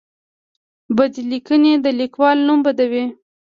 [0.95, 3.05] بدې لیکنې د لیکوال نوم بدوي.